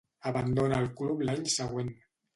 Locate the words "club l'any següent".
1.01-1.97